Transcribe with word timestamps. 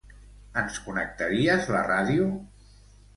Ens 0.61 0.79
connectaries 0.87 1.67
la 1.75 1.83
ràdio? 1.91 2.25